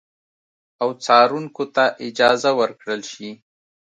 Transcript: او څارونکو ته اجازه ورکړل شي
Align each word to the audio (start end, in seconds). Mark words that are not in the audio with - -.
او 0.81 0.89
څارونکو 1.03 1.63
ته 1.75 1.83
اجازه 2.07 2.51
ورکړل 2.59 3.01
شي 3.11 3.29